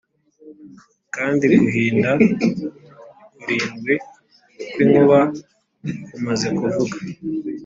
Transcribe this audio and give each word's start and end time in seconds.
Kandi 1.15 1.43
guhinda 1.59 2.09
kurindwi 3.41 3.93
kw’inkuba 4.71 5.19
kumaze 6.11 6.47
kuvuga, 6.57 6.95